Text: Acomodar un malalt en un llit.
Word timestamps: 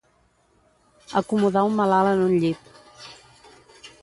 Acomodar 1.21 1.63
un 1.69 1.77
malalt 1.83 2.13
en 2.15 2.25
un 2.31 2.35
llit. 2.45 2.75